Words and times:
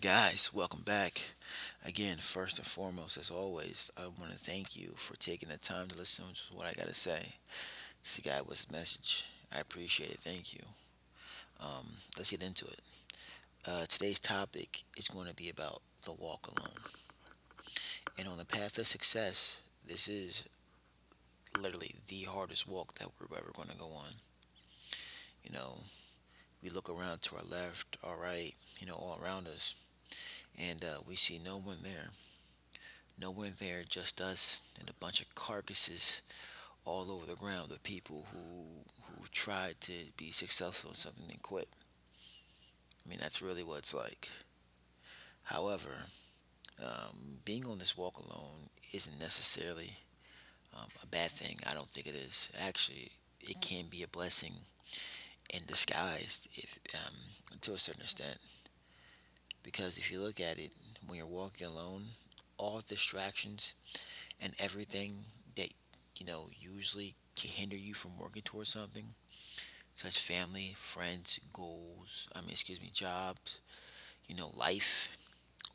Guys, 0.00 0.52
welcome 0.54 0.82
back. 0.82 1.20
Again, 1.84 2.18
first 2.18 2.58
and 2.58 2.66
foremost, 2.66 3.16
as 3.16 3.32
always, 3.32 3.90
I 3.96 4.02
want 4.02 4.30
to 4.30 4.38
thank 4.38 4.76
you 4.76 4.92
for 4.94 5.16
taking 5.16 5.48
the 5.48 5.56
time 5.56 5.88
to 5.88 5.98
listen 5.98 6.24
to 6.26 6.56
what 6.56 6.68
I 6.68 6.72
got 6.72 6.86
to 6.86 6.94
say. 6.94 7.34
This 8.00 8.20
guy 8.24 8.40
was 8.40 8.64
the 8.64 8.76
message. 8.76 9.28
I 9.52 9.58
appreciate 9.58 10.10
it. 10.10 10.20
Thank 10.20 10.54
you. 10.54 10.60
Um, 11.60 11.86
let's 12.16 12.30
get 12.30 12.44
into 12.44 12.66
it. 12.66 12.80
Uh, 13.66 13.86
today's 13.88 14.20
topic 14.20 14.84
is 14.96 15.08
going 15.08 15.26
to 15.26 15.34
be 15.34 15.50
about 15.50 15.82
the 16.04 16.12
walk 16.12 16.46
alone. 16.46 16.78
And 18.16 18.28
on 18.28 18.38
the 18.38 18.44
path 18.44 18.78
of 18.78 18.86
success, 18.86 19.60
this 19.84 20.06
is 20.06 20.44
literally 21.60 21.96
the 22.06 22.22
hardest 22.22 22.68
walk 22.68 22.96
that 23.00 23.08
we're 23.18 23.36
ever 23.36 23.50
going 23.52 23.70
to 23.70 23.76
go 23.76 23.86
on. 23.86 24.12
You 25.42 25.52
know, 25.52 25.78
we 26.62 26.70
look 26.70 26.88
around 26.88 27.22
to 27.22 27.36
our 27.36 27.42
left, 27.42 27.96
our 28.04 28.16
right, 28.16 28.54
you 28.78 28.86
know, 28.86 28.94
all 28.94 29.18
around 29.20 29.48
us, 29.48 29.74
and 30.58 30.84
uh, 30.84 30.98
we 31.06 31.14
see 31.14 31.40
no 31.42 31.58
one 31.58 31.78
there. 31.82 32.10
No 33.20 33.30
one 33.30 33.54
there, 33.58 33.82
just 33.88 34.20
us 34.20 34.62
and 34.78 34.88
a 34.88 34.94
bunch 34.94 35.20
of 35.20 35.34
carcasses 35.34 36.22
all 36.84 37.10
over 37.10 37.26
the 37.26 37.34
ground 37.34 37.70
of 37.70 37.82
people 37.82 38.26
who 38.32 38.84
who 39.18 39.24
tried 39.32 39.80
to 39.80 39.92
be 40.16 40.30
successful 40.30 40.90
in 40.90 40.96
something 40.96 41.30
and 41.30 41.42
quit. 41.42 41.68
I 43.04 43.08
mean, 43.08 43.18
that's 43.20 43.42
really 43.42 43.64
what 43.64 43.78
it's 43.78 43.94
like. 43.94 44.28
However, 45.44 46.04
um, 46.82 47.38
being 47.44 47.66
on 47.66 47.78
this 47.78 47.96
walk 47.96 48.18
alone 48.18 48.68
isn't 48.92 49.18
necessarily 49.18 49.96
um, 50.76 50.88
a 51.02 51.06
bad 51.06 51.30
thing. 51.30 51.56
I 51.66 51.74
don't 51.74 51.88
think 51.88 52.06
it 52.06 52.14
is. 52.14 52.50
Actually, 52.60 53.10
it 53.40 53.60
can 53.60 53.86
be 53.86 54.02
a 54.02 54.08
blessing 54.08 54.52
in 55.52 55.60
disguise, 55.66 56.46
if 56.54 56.78
um, 56.94 57.14
to 57.62 57.72
a 57.72 57.78
certain 57.78 58.02
extent. 58.02 58.38
Because 59.70 59.98
if 59.98 60.10
you 60.10 60.18
look 60.18 60.40
at 60.40 60.58
it, 60.58 60.74
when 61.06 61.18
you're 61.18 61.26
walking 61.26 61.66
alone, 61.66 62.04
all 62.56 62.80
distractions 62.88 63.74
and 64.40 64.54
everything 64.58 65.12
that 65.56 65.70
you 66.16 66.26
know 66.26 66.48
usually 66.58 67.14
can 67.36 67.50
hinder 67.50 67.76
you 67.76 67.94
from 67.94 68.18
working 68.18 68.42
towards 68.42 68.70
something, 68.70 69.04
such 69.94 70.18
family, 70.20 70.74
friends, 70.78 71.40
goals. 71.52 72.28
I 72.34 72.40
mean, 72.40 72.50
excuse 72.50 72.80
me, 72.80 72.90
jobs. 72.92 73.60
You 74.28 74.36
know, 74.36 74.52
life. 74.56 75.16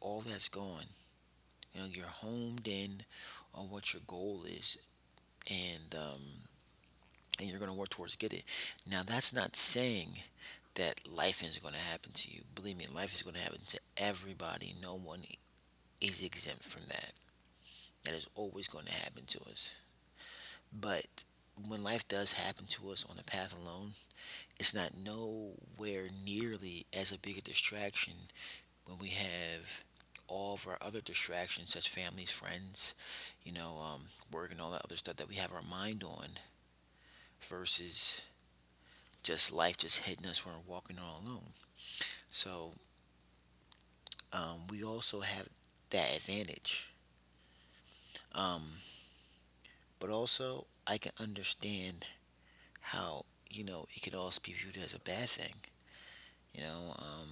All 0.02 0.22
that's 0.22 0.50
gone. 0.50 0.88
You 1.74 1.82
know, 1.82 1.88
you're 1.94 2.06
homed 2.08 2.68
in 2.68 3.04
on 3.56 3.70
what 3.70 3.94
your 3.94 4.04
goal 4.08 4.44
is, 4.48 4.78
and 5.50 5.96
um, 5.96 6.22
and 7.40 7.50
you're 7.50 7.60
going 7.60 7.72
to 7.72 7.78
work 7.78 7.90
towards 7.90 8.16
get 8.16 8.34
it. 8.34 8.44
Now, 8.90 9.02
that's 9.06 9.34
not 9.34 9.56
saying 9.56 10.10
that 10.76 11.08
life 11.08 11.44
isn't 11.44 11.62
going 11.62 11.76
to 11.76 11.80
happen 11.80 12.12
to 12.14 12.32
you. 12.32 12.42
Believe 12.56 12.78
me, 12.78 12.88
life 12.94 13.14
is 13.14 13.22
going 13.22 13.36
to 13.36 13.42
happen 13.42 13.60
to 13.68 13.80
everybody. 13.98 14.76
No 14.82 14.96
one 14.96 15.24
is 16.02 16.24
exempt 16.24 16.64
from 16.64 16.84
that. 16.90 17.12
That 18.06 18.14
is 18.14 18.28
always 18.36 18.68
going 18.68 18.86
to 18.86 18.92
happen 18.94 19.24
to 19.28 19.40
us. 19.50 19.78
But 20.72 21.06
when 21.68 21.84
life 21.84 22.08
does 22.08 22.34
happen 22.34 22.66
to 22.68 22.90
us 22.90 23.06
on 23.10 23.18
the 23.18 23.24
path 23.24 23.56
alone, 23.56 23.92
it's 24.60 24.74
not 24.74 24.98
nowhere 24.98 26.08
nearly 26.26 26.86
as 26.98 27.12
a 27.12 27.20
big 27.20 27.38
a 27.38 27.42
distraction 27.42 28.14
when 28.86 28.98
we 28.98 29.10
have 29.10 29.84
all 30.28 30.56
of 30.56 30.68
our 30.68 30.78
other 30.82 31.02
distractions, 31.02 31.72
such 31.74 31.86
as 31.86 31.94
families, 31.94 32.32
friends, 32.32 32.94
you 33.44 33.52
know, 33.52 33.78
um, 33.78 34.02
work 34.32 34.52
and 34.52 34.60
all 34.60 34.72
that 34.72 34.84
other 34.84 34.96
stuff 34.96 35.18
that 35.18 35.30
we 35.30 35.36
have 35.36 35.54
our 35.54 35.62
mind 35.62 36.04
on, 36.04 36.28
versus 37.42 38.26
just 39.24 39.52
life 39.54 39.78
just 39.78 40.00
hitting 40.00 40.26
us 40.28 40.46
when 40.46 40.56
we're 40.56 40.74
walking 40.74 40.98
all 41.00 41.22
alone. 41.26 41.54
So 42.32 42.74
um, 44.32 44.68
we 44.70 44.84
also 44.84 45.22
have 45.22 45.48
that 45.92 46.16
advantage. 46.16 46.88
Um, 48.34 48.64
but 50.00 50.10
also, 50.10 50.68
I 50.86 50.98
can 50.98 51.14
understand 51.20 52.06
how 52.82 53.26
you 53.50 53.64
know 53.64 53.88
it 53.96 54.02
could 54.02 54.16
also 54.16 54.42
be 54.44 54.54
viewed 54.54 54.78
as 54.78 54.94
a 54.94 55.00
bad 55.00 55.30
thing. 55.30 55.56
You 56.54 56.62
know, 56.64 56.96
um, 57.00 57.30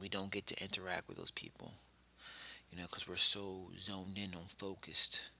we 0.00 0.08
don't 0.08 0.30
get 0.30 0.46
to 0.48 0.62
interact 0.62 1.08
with 1.08 1.16
those 1.18 1.30
people. 1.30 1.74
You 2.70 2.78
know, 2.78 2.84
because 2.86 3.08
we're 3.08 3.16
so 3.16 3.70
zoned 3.78 4.18
in 4.18 4.34
on 4.34 4.46
focused 4.48 5.30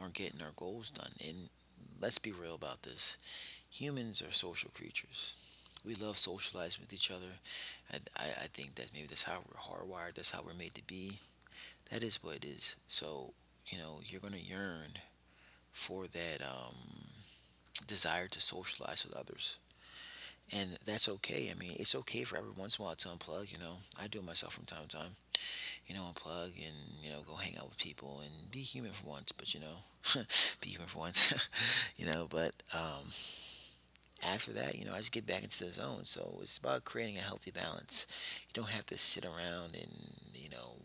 on 0.00 0.10
getting 0.12 0.42
our 0.42 0.52
goals 0.56 0.90
done. 0.90 1.12
And 1.26 1.48
let's 2.00 2.18
be 2.18 2.32
real 2.32 2.54
about 2.54 2.82
this. 2.82 3.16
Humans 3.70 4.22
are 4.22 4.32
social 4.32 4.70
creatures. 4.74 5.36
We 5.84 5.94
love 5.94 6.18
socializing 6.18 6.82
with 6.82 6.92
each 6.92 7.10
other. 7.10 7.38
I, 7.92 7.98
I, 8.16 8.26
I 8.44 8.46
think 8.52 8.74
that 8.76 8.90
maybe 8.94 9.06
that's 9.06 9.22
how 9.24 9.40
we're 9.46 9.60
hardwired. 9.60 10.14
That's 10.14 10.30
how 10.32 10.42
we're 10.42 10.54
made 10.54 10.74
to 10.74 10.86
be. 10.86 11.18
That 11.90 12.02
is 12.02 12.22
what 12.22 12.36
it 12.36 12.44
is. 12.46 12.76
So, 12.88 13.34
you 13.68 13.78
know, 13.78 14.00
you're 14.04 14.20
to 14.20 14.38
yearn 14.38 14.98
for 15.72 16.06
that 16.08 16.42
um, 16.42 16.76
desire 17.86 18.28
to 18.28 18.40
socialize 18.40 19.04
with 19.06 19.16
others. 19.16 19.58
And 20.52 20.78
that's 20.86 21.08
okay. 21.08 21.50
I 21.54 21.58
mean, 21.58 21.72
it's 21.78 21.94
okay 21.94 22.24
for 22.24 22.36
every 22.38 22.50
once 22.56 22.78
in 22.78 22.82
a 22.82 22.86
while 22.86 22.96
to 22.96 23.08
unplug, 23.08 23.52
you 23.52 23.58
know. 23.58 23.76
I 24.00 24.06
do 24.06 24.18
it 24.20 24.24
myself 24.24 24.54
from 24.54 24.64
time 24.64 24.86
to 24.88 24.96
time. 24.96 25.16
You 25.86 25.94
know, 25.94 26.02
unplug 26.14 26.52
and, 26.56 26.76
you 27.02 27.10
know, 27.10 27.20
go 27.26 27.34
hang 27.34 27.58
out 27.58 27.68
with 27.68 27.78
people 27.78 28.22
and 28.24 28.50
be 28.50 28.60
human 28.60 28.92
for 28.92 29.08
once, 29.08 29.32
but, 29.32 29.54
you 29.54 29.60
know, 29.60 29.84
be 30.60 30.70
human 30.70 30.88
for 30.88 31.00
once, 31.00 31.48
you 31.96 32.06
know. 32.06 32.26
But 32.30 32.54
um, 32.74 33.06
after 34.22 34.52
that, 34.52 34.76
you 34.76 34.84
know, 34.84 34.92
I 34.94 34.98
just 34.98 35.12
get 35.12 35.26
back 35.26 35.42
into 35.42 35.64
the 35.64 35.70
zone. 35.70 36.04
So 36.04 36.38
it's 36.40 36.58
about 36.58 36.84
creating 36.84 37.16
a 37.18 37.20
healthy 37.20 37.50
balance. 37.50 38.06
You 38.48 38.52
don't 38.52 38.70
have 38.70 38.86
to 38.86 38.98
sit 38.98 39.24
around 39.24 39.74
and, 39.74 39.92
you 40.34 40.50
know, 40.50 40.76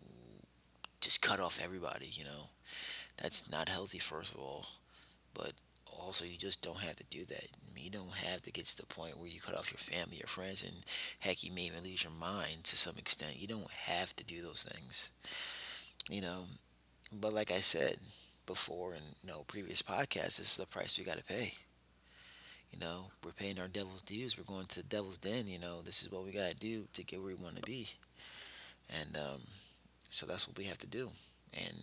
just 1.02 1.22
cut 1.22 1.40
off 1.40 1.62
everybody, 1.64 2.08
you 2.12 2.24
know. 2.24 2.50
That's 3.18 3.50
not 3.50 3.70
healthy, 3.70 4.00
first 4.00 4.34
of 4.34 4.40
all. 4.40 4.68
But 5.34 5.54
also, 5.88 6.26
you 6.26 6.38
just 6.38 6.62
don't 6.62 6.80
have 6.80 6.96
to 6.98 7.04
do 7.10 7.26
that. 7.26 7.48
You 7.76 7.90
don't 7.90 8.14
have 8.14 8.42
to 8.44 8.52
get 8.52 8.66
to 8.68 8.78
the 8.78 8.86
point 8.86 9.18
where 9.18 9.28
you 9.30 9.40
cut 9.42 9.58
off 9.58 9.72
your 9.72 9.80
family, 9.80 10.18
your 10.18 10.28
friends, 10.28 10.64
and 10.64 10.74
heck, 11.20 11.44
you 11.44 11.52
may 11.52 11.64
even 11.64 11.84
lose 11.84 12.04
your 12.04 12.14
mind 12.14 12.64
to 12.66 12.78
some 12.78 12.98
extent. 12.98 13.40
You 13.40 13.48
don't 13.48 13.72
have 13.72 14.16
to 14.16 14.24
do 14.24 14.42
those 14.42 14.64
things, 14.64 15.10
you 16.10 16.22
know. 16.22 16.46
But 17.12 17.34
like 17.34 17.52
I 17.52 17.60
said 17.60 17.98
before 18.46 18.96
in 18.96 19.02
you 19.24 19.30
know 19.30 19.44
previous 19.48 19.82
podcasts, 19.82 20.38
this 20.38 20.52
is 20.52 20.58
the 20.58 20.66
price 20.66 20.98
we 20.98 21.06
got 21.06 21.18
to 21.18 21.24
pay. 21.24 21.54
You 22.74 22.80
know, 22.80 23.12
we're 23.24 23.32
paying 23.32 23.60
our 23.60 23.68
devil's 23.68 24.02
dues. 24.02 24.38
We're 24.38 24.52
going 24.52 24.66
to 24.66 24.78
the 24.78 24.84
devil's 24.84 25.20
den. 25.20 25.48
You 25.48 25.60
know, 25.60 25.82
this 25.84 26.02
is 26.02 26.12
what 26.12 26.26
we 26.26 26.32
got 26.32 26.50
to 26.50 26.56
do 26.56 26.86
to 26.94 27.04
get 27.04 27.20
where 27.20 27.28
we 27.28 27.36
want 27.36 27.56
to 27.56 27.62
be, 27.62 27.88
and 29.00 29.16
um, 29.16 29.42
so 30.10 30.26
that's 30.26 30.48
what 30.48 30.58
we 30.58 30.64
have 30.66 30.80
to 30.80 30.88
do. 30.88 31.10
And 31.54 31.74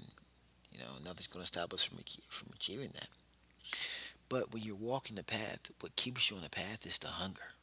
you 0.72 0.80
know, 0.80 0.90
nothing's 1.04 1.28
going 1.28 1.42
to 1.42 1.46
stop 1.46 1.72
us 1.72 1.84
from 1.84 1.98
from 2.28 2.48
achieving 2.54 2.90
that. 2.94 3.08
But 4.28 4.52
when 4.52 4.62
you're 4.62 4.74
walking 4.76 5.16
the 5.16 5.24
path, 5.24 5.70
what 5.80 5.96
keeps 5.96 6.30
you 6.30 6.36
on 6.36 6.42
the 6.42 6.50
path 6.50 6.86
is 6.86 6.98
the 6.98 7.08
hunger, 7.08 7.54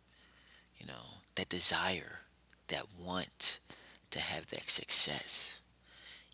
you 0.80 0.88
know, 0.88 1.20
that 1.36 1.50
desire, 1.50 2.22
that 2.68 2.86
want 3.02 3.60
to 4.12 4.20
have 4.20 4.48
that 4.48 4.70
success. 4.70 5.62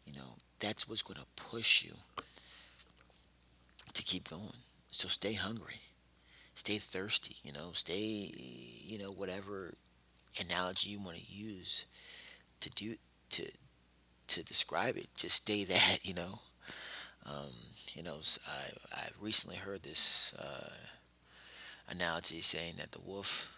You 0.06 0.14
know, 0.14 0.38
that's 0.60 0.88
what's 0.88 1.04
going 1.04 1.20
to 1.20 1.44
push 1.44 1.84
you 1.84 1.94
to 3.94 4.04
keep 4.04 4.30
going. 4.30 4.58
So 4.92 5.08
stay 5.08 5.34
hungry, 5.34 5.80
stay 6.56 6.78
thirsty, 6.78 7.38
you 7.44 7.52
know, 7.52 7.72
stay, 7.74 8.32
you 8.86 8.98
know, 8.98 9.12
whatever 9.12 9.74
analogy 10.40 10.92
you 10.92 11.00
want 11.00 11.18
to 11.18 11.34
use 11.34 11.86
to 12.60 12.70
do 12.72 12.96
to 13.30 13.52
to 14.28 14.44
describe 14.44 14.98
it. 14.98 15.08
Just 15.16 15.36
stay 15.36 15.64
that, 15.66 16.00
you 16.04 16.14
know. 16.14 16.40
Um, 17.26 17.54
you 17.94 18.04
know, 18.04 18.18
I 18.48 18.98
I 18.98 19.08
recently 19.20 19.58
heard 19.58 19.84
this 19.84 20.34
uh, 20.40 20.70
analogy 21.90 22.42
saying 22.42 22.76
that 22.78 22.92
the 22.92 23.02
wolf 23.02 23.52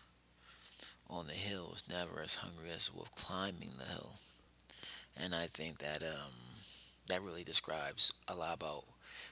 on 1.10 1.28
the 1.28 1.34
hill 1.34 1.74
is 1.76 1.88
never 1.90 2.22
as 2.22 2.36
hungry 2.36 2.70
as 2.76 2.88
the 2.88 2.98
wolf 2.98 3.12
climbing 3.16 3.72
the 3.78 3.86
hill, 3.86 4.16
and 5.18 5.34
I 5.34 5.48
think 5.48 5.80
that 5.80 6.03
um, 6.03 6.34
that 7.08 7.22
really 7.22 7.44
describes 7.44 8.14
a 8.28 8.36
lot 8.36 8.56
about 8.56 8.84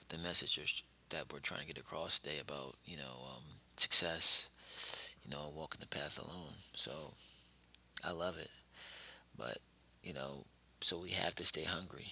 the 0.10 0.18
messages 0.18 0.84
that 1.14 1.32
we're 1.32 1.40
trying 1.40 1.62
to 1.62 1.68
get 1.68 1.80
across 1.80 2.20
today 2.20 2.40
about 2.42 2.76
you 2.86 2.98
know 2.98 3.36
um, 3.36 3.44
success, 3.78 4.50
you 5.24 5.32
know, 5.32 5.52
walking 5.56 5.80
the 5.80 5.88
path 5.88 6.20
alone. 6.20 6.54
So 6.74 6.92
I 8.04 8.12
love 8.12 8.38
it, 8.38 8.50
but 9.38 9.60
you 10.04 10.14
know, 10.14 10.46
so 10.82 11.00
we 11.00 11.12
have 11.12 11.36
to 11.36 11.46
stay 11.46 11.64
hungry, 11.64 12.08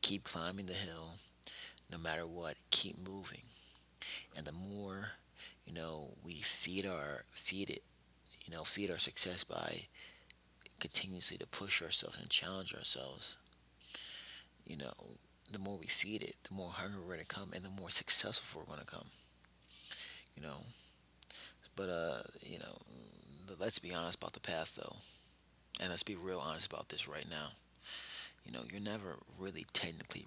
keep 0.00 0.24
climbing 0.24 0.66
the 0.66 0.72
hill, 0.72 1.14
no 1.92 1.98
matter 1.98 2.26
what, 2.26 2.56
keep 2.70 2.96
moving. 2.98 3.42
And 4.36 4.46
the 4.46 4.52
more, 4.52 5.10
you 5.66 5.74
know, 5.74 6.14
we 6.24 6.34
feed 6.36 6.86
our 6.86 7.24
feed 7.30 7.68
it, 7.68 7.82
you 8.46 8.54
know, 8.54 8.64
feed 8.64 8.90
our 8.90 8.98
success 8.98 9.44
by 9.44 9.82
continuously 10.80 11.36
to 11.36 11.46
push 11.46 11.82
ourselves 11.82 12.18
and 12.18 12.30
challenge 12.30 12.74
ourselves, 12.74 13.36
you 14.64 14.76
know, 14.78 14.92
the 15.52 15.58
more 15.58 15.78
we 15.78 15.86
feed 15.86 16.22
it, 16.22 16.36
the 16.48 16.54
more 16.54 16.70
hungry 16.70 17.00
we're 17.00 17.14
gonna 17.14 17.24
come 17.24 17.50
and 17.54 17.64
the 17.64 17.70
more 17.70 17.90
successful 17.90 18.62
we're 18.66 18.74
gonna 18.74 18.86
come. 18.86 19.06
You 20.36 20.42
know. 20.42 20.64
But 21.76 21.88
uh, 21.88 22.22
you 22.42 22.58
know, 22.58 22.76
let's 23.58 23.78
be 23.78 23.94
honest 23.94 24.16
about 24.16 24.32
the 24.32 24.40
path 24.40 24.76
though. 24.76 24.96
And 25.80 25.90
let's 25.90 26.02
be 26.02 26.16
real 26.16 26.40
honest 26.40 26.72
about 26.72 26.88
this 26.88 27.08
right 27.08 27.26
now. 27.30 27.50
You 28.44 28.52
know, 28.52 28.62
you're 28.70 28.80
never 28.80 29.16
really 29.38 29.66
technically 29.72 30.26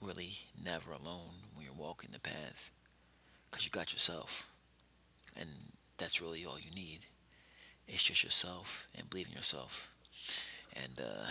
really 0.00 0.38
never 0.62 0.92
alone 0.92 1.30
when 1.54 1.64
you're 1.64 1.74
walking 1.74 2.10
the 2.12 2.20
path 2.20 2.70
because 3.50 3.64
you 3.64 3.70
got 3.70 3.92
yourself. 3.92 4.48
And 5.36 5.48
that's 5.98 6.20
really 6.22 6.44
all 6.44 6.58
you 6.58 6.70
need. 6.74 7.06
It's 7.88 8.02
just 8.02 8.24
yourself 8.24 8.88
and 8.96 9.10
believe 9.10 9.28
in 9.28 9.34
yourself. 9.34 9.90
And 10.76 11.00
uh, 11.00 11.26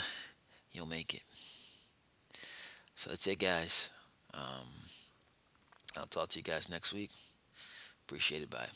you'll 0.71 0.87
make 0.87 1.13
it. 1.13 1.23
So 3.03 3.09
that's 3.09 3.27
it, 3.27 3.39
guys. 3.39 3.89
Um, 4.33 4.65
I'll 5.97 6.05
talk 6.05 6.29
to 6.29 6.39
you 6.39 6.43
guys 6.43 6.69
next 6.69 6.93
week. 6.93 7.09
Appreciate 8.07 8.43
it. 8.43 8.49
Bye. 8.49 8.69